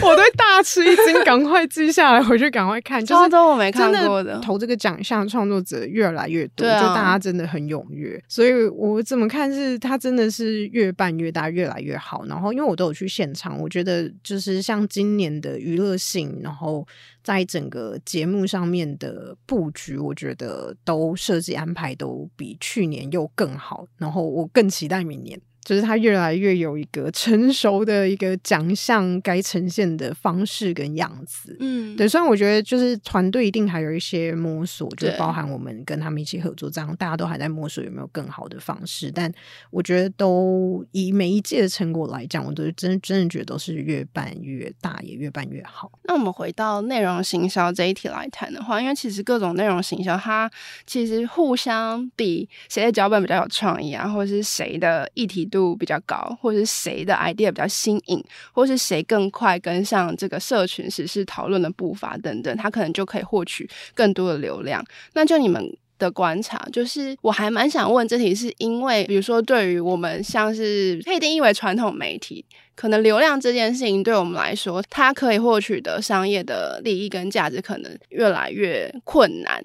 [0.00, 3.04] 过，我都大吃一惊，赶快记下来回去赶快看。
[3.04, 8.18] 超多我没看过的，投这个奖项创作者越来越多，啊、就大家真的很踊跃。
[8.26, 12.24] 所以我怎么看是他真的是越办越大，越来越好。
[12.26, 16.86] 然后因为我都有去现场，我觉得就是像今年的娱乐性，然后。
[17.22, 25.40] 在整个节目上面的布局，我觉得都设计安排都比去年又更好，然后我更期待明年。
[25.64, 32.08] 就是它越来越有一个成熟的一个奖项该呈现的方式跟样子，嗯，对。
[32.08, 39.10] 虽然我觉得就是团队一定还有一些摸索，就包含我们跟他们一起合作，这样大家都还在摸索有没有更好的方式。
[39.10, 39.32] 但
[39.70, 45.90] 我觉得都以每一届的成果来讲，我都真真的觉得都是越办越大，也越办越好。
[46.04, 50.50] 那我们回到内容行销这一题来谈的话，因为其实各种内容行销，它
[50.86, 64.84] 其实互相比谁的脚本比较有创意啊，或者是谁的议题度比较高，或是谁的 idea 比较新颖，或是谁更快跟上这个社群时事讨论的步伐等等，他可能就可以获取更多的流量。
[65.12, 65.62] 那就你们
[65.98, 79.62] 的观察，就是我还蛮想问这题，是因为比如说对于我们像是可以定义为传统媒体，可能流量这件事情对我们来说，它可以获取的商业的利益跟价值可能越来越困难。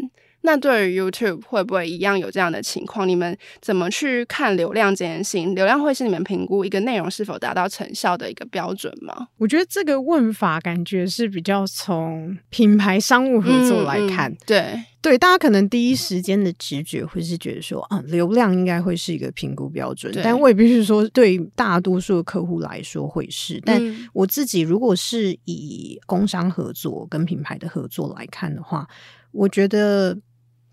[0.47, 3.05] 那对于 YouTube 会不会一样有这样的情况？
[3.05, 5.53] 你们怎么去看流量这件事情？
[5.53, 9.27] 流量会是你们评估一个内容是否达到成效的一个标准吗？
[9.39, 14.31] 我觉得这个问法感觉是比较从品牌商务合作来看。
[14.31, 23.61] 嗯嗯、对对，大家可能第一时间的直觉会是觉得说，啊，流量应该会是一个评估标准，对但未必是说对大多数的客户来说会是。
[23.65, 23.81] 但
[24.13, 28.87] 我自己如果是以工商合作跟品牌的合作来看的话，
[29.33, 30.17] 我觉得。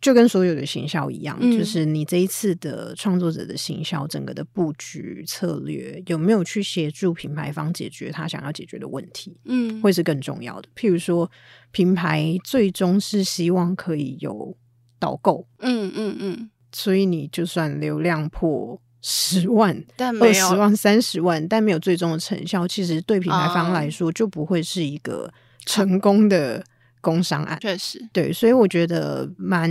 [0.04, 10.68] 就跟所有的行销一样，嗯、就是你这一次的创作者的行销，整个的布局策略有没有去协助品牌方解决他想要解决的问题，嗯，会是更重要的。
[10.76, 11.30] 譬如说，
[11.70, 14.54] 品牌最终是希望可以有
[14.98, 25.32] 导购，嗯嗯嗯，所以你就算流量破 十万、但二十万、三十万，但没有最终的成效，其实对品牌方来说就不会是一个
[25.64, 26.62] 成功的。
[27.04, 29.70] 工伤案确实对，所以我觉得蛮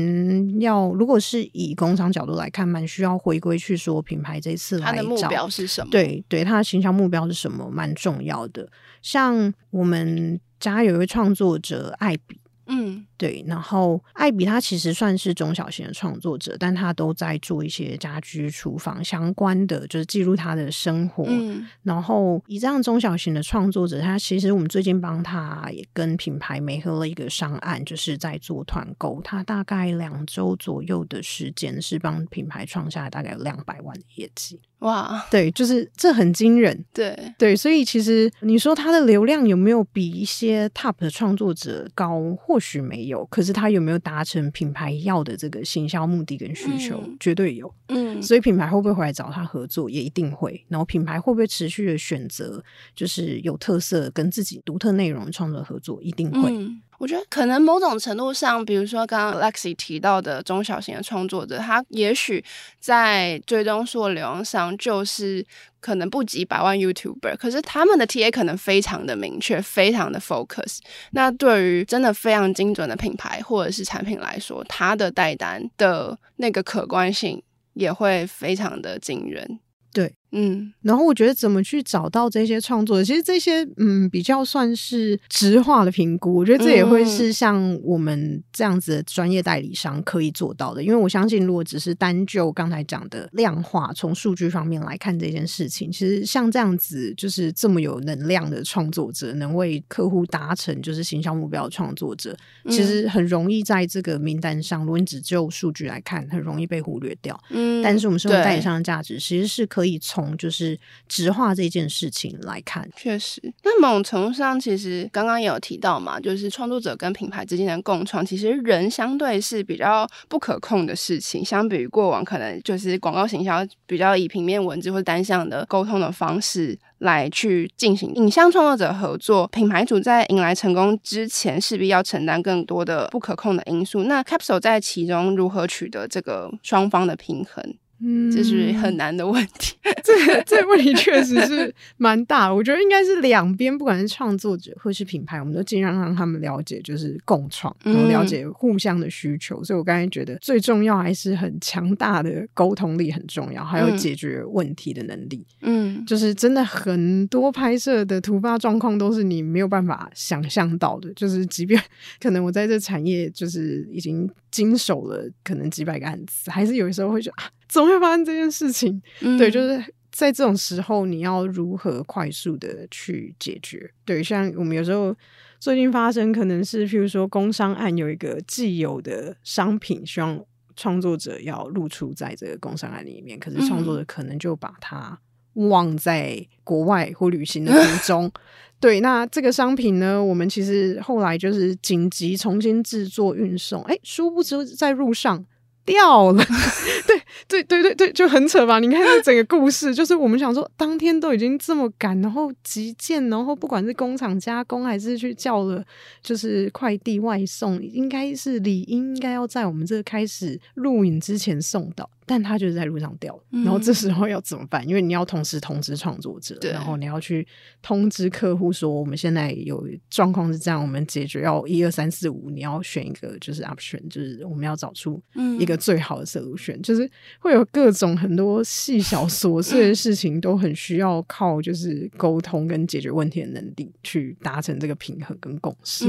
[0.59, 5.89] 要，如果是以工商角度来看，蛮需要回归去说品牌这次来找它的目标是什么？
[5.89, 8.69] 对对，它的形象目标是什么，蛮重要的。
[9.01, 12.39] 像我们家有一位创作者艾比。
[12.67, 13.43] 嗯，对。
[13.47, 21.25] 然后艾比他其实算是中小型的创作者，但他都在做一些家居、厨房相关的，就是记录他的生活。
[21.27, 29.21] 嗯，然后以这样中小型的创作者，他其实我们最近帮他也跟品牌媒合了一个商案，就是在做团购。
[29.23, 34.59] 他大概两周左右的时间，是帮品牌创下大概有两百万的业绩。
[34.79, 36.83] 哇，对，就是这很惊人。
[36.93, 42.13] 对对，所以其实你说他的流量有没有比一些 top 的创作者高？
[42.35, 47.01] 或许没有，可是他有没有达成品牌要的这个行销目的跟需求？
[47.05, 47.73] 嗯、绝对有。
[47.87, 49.89] 嗯，所以品牌会不会回来找他合作？
[49.89, 50.63] 也一定会。
[50.67, 52.63] 然后品牌会不会持续的选择
[52.95, 56.01] 就是有特色跟自己独特内容创作合作？
[56.01, 56.51] 一定会。
[56.55, 62.41] 嗯我觉得可能某种程度上，比如说刚刚 Lexi 提到的中小型的创作者，他也许
[62.79, 65.45] 在追踪数流量上就是
[65.81, 70.77] 可能不及百万 YouTuber，可是他们的 TA 可能非常的明确，非常的 focus。
[71.11, 79.59] 那对于真的非常精准的品牌或者是产品来说，他的带单的那个可观性也会非常的惊人。
[79.91, 102.35] 对，嗯，然后我觉得怎么去找到这些创作者，其实这些嗯比较算是直化的评估，我觉得这也会是像我们这样子的专业代理商可以做到的，因为我相信如果只是单就刚才讲的量化，从数据方面来看这件事情，其实像这样子就是这么有能量的创作者，能为客户达成就是行销目标的创作者，
[102.71, 107.39] 其实很容易在这个名单上，如果你只就数据来看，很容易被忽略掉。
[107.51, 109.83] 嗯，但是我们说代理商的价值其实是可以。
[109.83, 113.41] 可以从就是直化这件事情来看，确实。
[113.63, 121.43] 那某种程度上，其实刚刚也有提到嘛，就是创作者跟品牌之间的共创，其实人相对是比较不可控的事情。
[121.43, 134.03] 相比于过往，可能就是广告行销比较以平面文字或单向的沟通的方式来去进行影像创作者合作，品牌主在迎来成功之前，势必要承担更多的不可控的因素。
[134.03, 137.75] 那 Capsule 在其中如何取得这个双方的平衡？
[137.99, 139.75] 嗯，这是很难的问题。
[140.03, 142.53] 这个这个问题确实是蛮大。
[142.53, 149.61] 我觉得应该是两边，不管是创作者或是品牌，我们都尽量让他们了解，就是共创，然后了解互相的需求。
[149.61, 155.45] 嗯、所以我刚才觉得最重要还是很强大的沟通力很重要，还有解决问题的能力。
[155.61, 161.13] 嗯，就是真的很多拍摄的突发状况都是你没有办法想象到的。
[161.13, 161.81] 就是即便
[162.19, 167.49] 可能我在这产业就是已经经手了可能几百个案子，还是有的时候会觉得啊。
[167.67, 169.01] 怎么会发生这件事情？
[169.21, 173.89] 嗯、 对，就是在这种时候，你要如何快速的去解决？
[174.05, 175.15] 对，像我们有时候
[175.59, 180.39] 最近发生，可能是譬如说工商案有一个既有的商品，希望
[180.75, 185.17] 创作者要露出在这个工商案里面，可是创作者可能就把它
[185.53, 188.31] 忘在国外或旅行的途 中。
[188.79, 195.45] 对，那这个商品呢，我们其实后来就是紧急重新制作运送，哎，殊不知在路上。
[195.85, 196.43] 掉了，
[197.07, 198.79] 对对对对对，就很扯吧？
[198.79, 205.83] 你看这整个故事，就是我们想说，当天都已经这么赶，然后急件，然后不管是工厂加工还是去叫了，
[206.21, 212.09] 就是快递外送，应该是理应应该要在我们这个开始录影之前送到。
[212.25, 214.85] 但他就是在路上掉，然后这时候要怎么办？
[214.85, 217.45] 嗯、因为你要同时通知创作者，然后你要去
[217.81, 225.21] 通知客户说，我们现在有状况是这样，我们解决要一二三四五，你要选一个就是 option，就是我们要找出
[225.59, 227.09] 一个最好的 solution，、嗯、就是
[227.39, 236.05] 会有各种很多细小琐碎的事情，都很需要靠就是沟通跟解决问题的能力去达成这个平衡跟共识。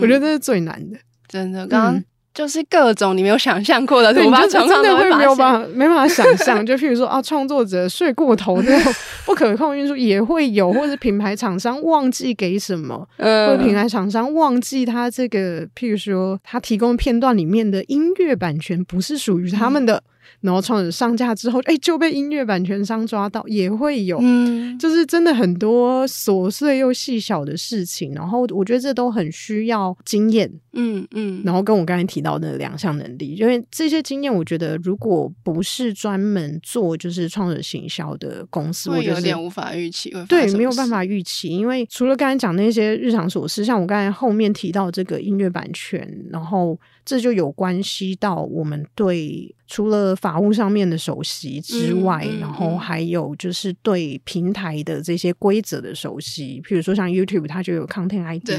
[0.00, 1.66] 我觉得这是最难的，真的。
[1.66, 2.02] 刚。
[2.34, 6.64] 就是各种你没有想象过的突发状况，真的会没有办法没办法想象。
[6.64, 8.92] 就譬如说啊，创作者睡过头那种
[9.26, 20.02] 不可控因素也会有，或者品牌厂商忘记给什么，或者品牌厂商忘记他这个，譬如说他提供片段里面的音乐版权不是属于他们的。
[20.40, 28.12] 然后创作者上架之后，哎，就被音乐版权商抓到，也会有，嗯，就是真的很多琐碎又细小的事情。
[28.14, 31.42] 然后我觉得这都很需要经验，嗯嗯。
[31.44, 41.48] 然后跟我刚才提到的两项能力，因为这些经验，我觉得如果不是专门做就是创作行销的公司，我有点无法预期，对，没有办法预期。
[41.48, 46.78] 因为除了刚才讲那些日常琐事，像我刚才后面提到这个音乐版权，然后。
[47.08, 56.60] 这就有关系到我们对除了法务上面的熟悉之外，嗯嗯嗯、然后还有就是对平台的这些规则的熟悉。
[56.64, 58.50] 譬如说像 YouTube，它就有 Content ID，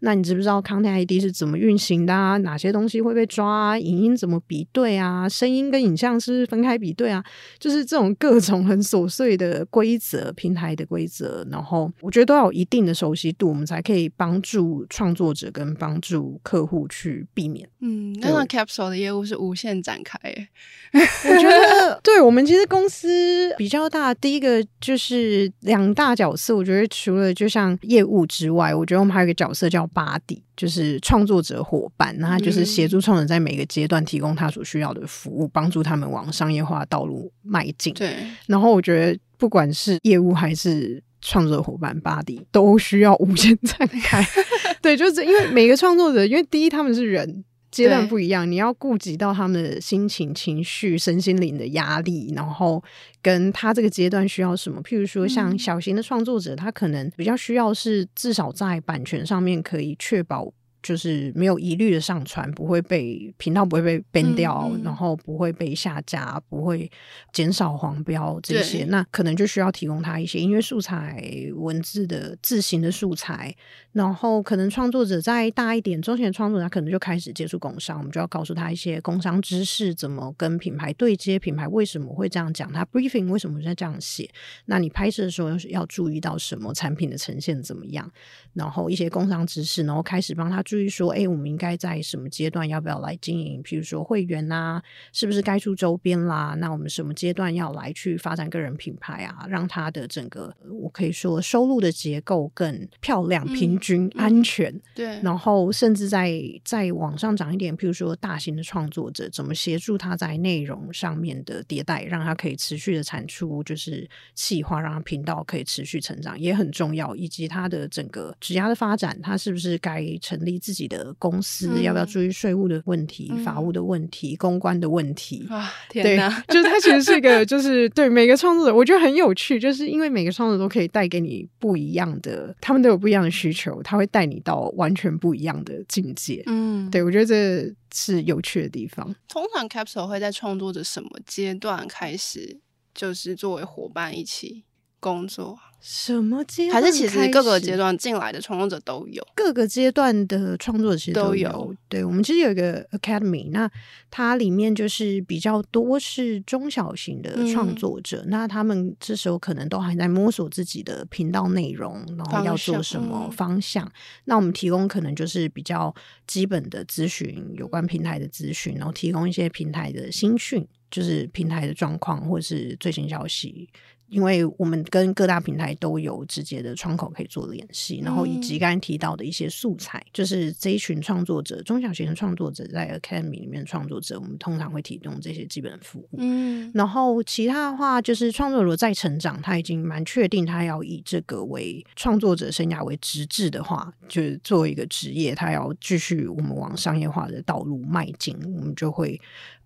[0.00, 2.36] 那你知不知道 Content ID 是怎么运行的啊？
[2.36, 3.78] 哪些东西会被抓啊？
[3.78, 5.28] 影音怎么比对啊？
[5.28, 7.24] 声音跟影像是不是分开比对啊？
[7.58, 17.66] 就是这种各种很琐碎的规则，平台的规则，然后我觉得都要有一定的熟悉度，我们才可以帮助创作者跟帮助客户去避免。
[17.80, 20.48] 嗯，那个 Capsule 的业务是无限展开耶。
[20.94, 26.56] 我觉得，对我们其实公司比较大，第一个就是两大角色。
[26.56, 32.16] 我觉得除了就像业务之外，我觉得我们还有一个角色叫 Body，就是创作者伙伴。
[32.18, 37.92] 那他就是协助创作者在每个阶段提供他所需要的服务，帮助他们往商业化道路迈进。
[37.92, 38.16] 对。
[38.46, 44.26] 然后我觉得，不管是业务还是创作者伙伴 Body，都需要无限展开。
[44.80, 47.44] 对，就是因为每个创作者，因为第一他们是人。
[47.70, 52.82] 阶段不一样，你要顾及到他们的心情、情绪、身心灵的压力，然后
[53.22, 54.82] 跟他这个阶段需要什么。
[54.82, 60.52] 譬如说，像小型的创作者，他可能比较需要是至少在版权上面可以确保。
[60.80, 66.88] 就是没有疑虑的上传，不会被频道不会被 ban 掉，嗯嗯，然后不会被下架，不会
[67.32, 68.84] 减少黄标这些。
[68.84, 71.20] 那可能就需要提供他一些音乐素材、
[71.56, 73.52] 文字的字形的素材。
[73.92, 84.30] 然后可能创作者再大一点，中型的创作者他可能就开始接触工商，我们就要告诉他一些工商知识，怎么跟品牌对接，品牌为什么会这样讲，他 briefing 为什么在这样写。
[84.66, 86.72] 那你拍摄的时候要注意到什么？
[86.72, 88.08] 产品的呈现怎么样？
[88.52, 90.62] 然后一些工商知识，然后开始帮他。
[90.68, 93.62] 注意说，哎，我们应该在什么阶段要不要来经营？
[93.62, 96.54] 譬如说会员呐、啊，是不是该出周边啦？
[96.58, 99.46] 那我们什么阶段要来去发展个人品牌啊？
[99.48, 104.70] 让它的整个我可以说收入的结构更漂亮、平均、嗯、安全。
[104.72, 117.16] 嗯、对，然后甚至在再往上涨一点，譬如说大型的创作者，怎么协助他在内容上面的迭代，让他可以持续的产出，就是细化，让他频道可以持续成长，也很重要。
[117.16, 120.57] 以及他的整个职涯的发展，他是不是该成立？
[120.58, 125.46] 自己的公司、嗯、要不要注意税务的问题、嗯、法务的问题、公关的问题？
[125.50, 126.42] 啊，天哪！
[126.46, 136.42] 对， 就是它其实是一个，就是对每个创作者，我觉得很有趣，就是因为每个创作者都可以带给你不一样的，他们都有不一样的需求，他会带你到完全不一样的境界。
[136.46, 139.14] 嗯，对，我觉得这是有趣的地方。
[139.28, 142.58] 通常 Capsule 会在创作者什么阶段开始，
[142.94, 144.64] 就是作为伙伴一起
[145.00, 145.58] 工作？
[145.80, 146.82] 什么阶段？
[146.82, 151.48] 还是其实各个阶段进来的创作者都有，各个阶段的创作者其实都有。
[151.52, 153.70] 都有对，我们其实有一个 Academy，那
[154.10, 163.86] 它里面就是比较多是中小型的创作者，嗯、那他们这时候可能都还在摸索自己的频道内容，然后要做什么方向。
[163.86, 163.92] 嗯、
[164.24, 165.94] 那我们提供可能就是比较
[166.26, 173.68] 基本的咨询，有关平台的咨询，然后提供一些平台的新讯，就是平台的状况或者是最新消息。
[174.08, 186.08] 因为我们跟各大平台都有直接的窗口可以做联系，然后以及刚才提到的一些素材，嗯、就是这一群创作者、中小型的创作者在 Academy 里面的创作者，我们通常会提供这些基本服务。
[186.18, 199.20] 嗯，然后其他的话，就是创作者在成长，他已经蛮确定他要以这个为创作者生涯为职志的话，就是作为一个职业，他要继续我们往商业化的道路迈进，我们就会。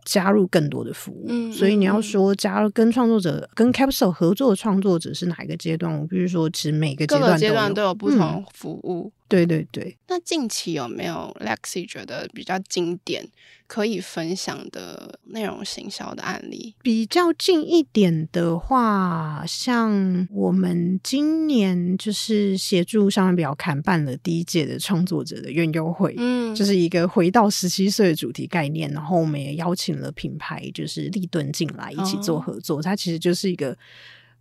[0.05, 5.93] 加入更多的服务，所以你要说加入跟创作者、跟 Capsule 合作的创作者是哪一个阶段？
[5.99, 9.13] 我必须说，其实每个阶段都有，阶段都有不同服务。
[9.33, 13.27] 嗯对对对，那近期有没有 Lexi 觉得比较经典
[13.67, 16.75] 可以分享的内容行销的案例？
[16.83, 33.75] 比较近一点的话，像我们今年就是协助上班不要看办了第一届的创作者的院优会，嗯，就是一个回到十七岁的主题概念，然后我们也邀请了品牌就是立顿进来一起做合作，哦、它其实就是一个。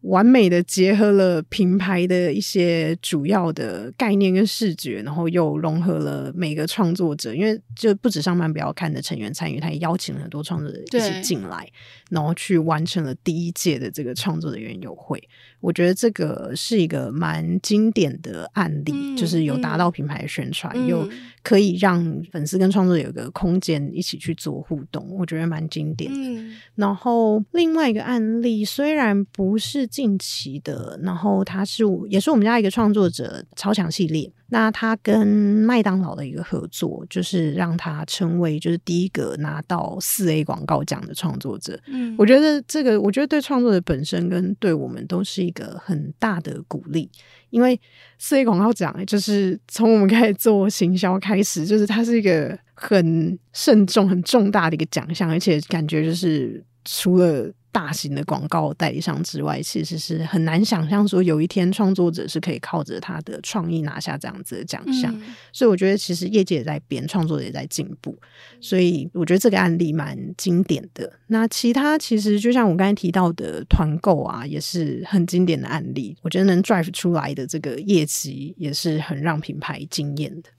[0.01, 11.67] 完美的结合了品牌的一些主要的概念跟视觉，然后又融合了每个创作者，因为就不止上班不要看的成员参与，他也邀请了很多创作者一起进来，
[12.09, 15.21] 然后去完成了第一届的这个创作的园游会。
[15.59, 21.07] 我觉得这个是一个蛮经典的案例，嗯、就是有达到品牌的宣传，嗯、又
[21.43, 26.17] 可以让粉丝跟创作者有一个空间一起去做互动，我觉得蛮经典的。
[26.19, 34.31] 嗯、然后另外一个案例虽然不是近期的，然后他是也是我们家一个创作者超强系列。
[34.53, 41.79] 那他跟麦当劳的一个合作，就是让他成为就是第一个拿到四 A 广告奖的创作者。
[41.87, 47.09] 嗯，我觉得这个，我觉得对创作者本身跟对我们都是一个很大的鼓励，
[47.49, 47.79] 因为
[48.17, 52.57] 四 A 广告奖就是从我们开始做行销开始，就是它是一个。
[52.83, 57.47] 很慎重、很重大的一个奖项，而且感觉就是除了。
[57.72, 65.13] 大型的广告代理商之外，其实是很难想象说有一天创作者是可以靠着他的创意拿下这样子的奖项。
[65.19, 68.17] 嗯、所以我觉得其实业界也在变，创作者也在进步。
[68.59, 71.11] 所以我觉得这个案例蛮经典的。
[71.28, 76.17] 那其他其实就像我刚才提到的团购啊，也是很经典的案例。
[76.22, 80.49] 我觉得能 drive 出来的这个业绩也是很让品牌惊艳的。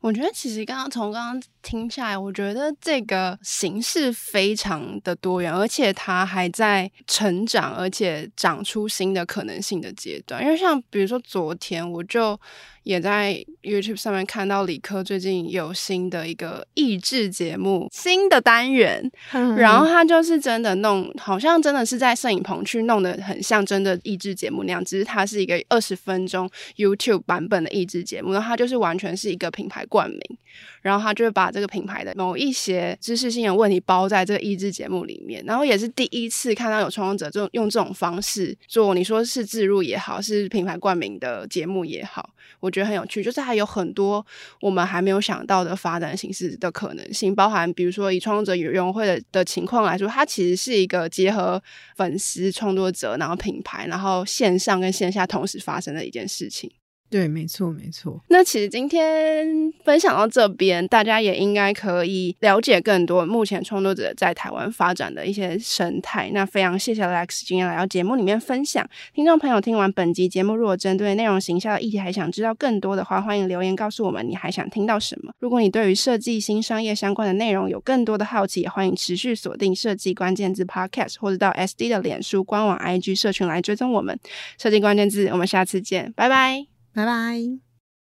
[0.00, 10.42] 我觉得其实刚刚从刚刚听下来，我觉得这个形式非常的多元，而且它还在成长，而且长出新的可能性的阶段。
[10.42, 12.38] 因为像比如说昨天我就。
[12.82, 30.20] 也在 YouTube 上面看到理科最近有新的一个益智节目，新的单元， 嗯、然后他就是真的弄，好像真的是在摄影棚去弄的很像真的益智节目那样，只是它是一个二十分钟 YouTube 版本的益智节目，然后它就是完全是一个品牌冠名，
[30.80, 42.70] 然后他就会把这个品牌的某一些知识性的问题包在这个益智节目里面，然后也是第一次看到有创作者这种用这种方式做，你说是自入也好，是品牌冠名的节目也好，我。
[42.70, 44.24] 觉得很有趣，就是还有很多
[44.60, 51.60] 我们还没有想到的发展形式的可能性，包含比如说以创作者与园游会的的情况来说，它其实是一个结合
[51.96, 56.70] 粉丝、创作者，然后品牌，然后线上跟线下同时发生的一件事情。
[57.10, 58.22] 对，没错，没错。
[58.28, 59.44] 那其实今天
[59.84, 66.30] 分享到这边，大家也应该可以了解更多目前创作者在台湾发展的一些生态。
[66.32, 68.88] 那非常谢谢 Lex 今天来到节目里面分享。
[69.12, 75.32] 听众朋友听完本集节目，如果针对内容行销的议题还想知道更多的话，欢迎留言告诉我们你还想听到什么。
[75.40, 84.16] 如果你对于设计新商业相关的内容有更多的好奇，也欢迎持续锁定设计关键字 Podcast，或者到 SD 的脸书官网 IG 社群来追踪我们。
[84.56, 86.69] 设计关键字，我们下次见，拜拜。
[86.92, 87.69] 拜拜。